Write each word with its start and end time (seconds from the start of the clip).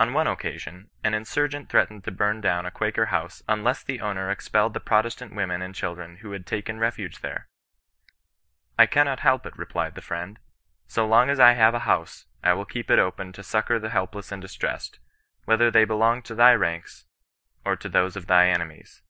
On 0.00 0.08
cme 0.10 0.36
occaBion, 0.36 0.88
an 1.04 1.14
insurgent 1.14 1.68
threatened 1.68 2.02
to 2.02 2.10
bum 2.10 2.42
^own» 2.42 2.72
Quaker 2.74 3.06
house 3.06 3.40
unless 3.48 3.84
the 3.84 4.00
owner 4.00 4.32
expelled 4.32 4.74
the 4.74 4.80
Protestant 4.80 5.32
women 5.32 5.62
and 5.62 5.76
ohildren 5.76 6.18
iriiio 6.18 6.32
had 6.32 6.44
taken 6.44 6.80
refuge 6.80 7.20
there. 7.20 7.48
^ 8.10 8.12
I 8.76 8.86
cannot 8.86 9.20
help 9.20 9.46
it,*' 9.46 9.54
r^Hed 9.54 9.94
the 9.94 10.02
Fri«Q!ii% 10.02 10.02
^ 10.02 10.02
itR^VkT^^ 10.02 10.08
126 10.10 10.10
CHRISTIAN 10.10 10.26
NOK 10.26 10.88
BESISTANOB. 10.90 11.30
as 11.30 11.38
I 11.40 11.52
have 11.52 11.74
a 11.74 11.78
house, 11.86 12.26
I 12.42 12.52
will 12.52 12.64
keep 12.64 12.90
it 12.90 12.98
open 12.98 13.32
to 13.34 13.42
succour 13.44 13.78
the 13.78 13.90
helpless 13.90 14.32
and 14.32 14.42
distressed, 14.42 14.98
whether 15.44 15.70
they 15.70 15.86
helong 15.86 16.24
to 16.24 16.34
thy 16.34 16.56
ranLi, 16.56 17.04
or 17.64 17.76
to 17.76 17.88
those 17.88 18.16
of 18.16 18.26
thy 18.26 18.48
enemies. 18.48 19.02